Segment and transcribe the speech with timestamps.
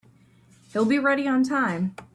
[0.73, 1.95] He'll be ready on time.